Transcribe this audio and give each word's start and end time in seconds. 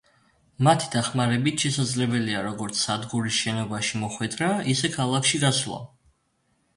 მათი 0.67 0.87
დახმარებით 0.93 1.65
შესაძლებელია, 1.65 2.39
როგორც 2.47 2.81
სადგურის 2.85 3.37
შენობაში 3.41 4.01
მოხვედრა, 4.05 4.49
ისე 4.75 4.91
ქალაქში 4.97 5.43
გასვლა. 5.45 5.79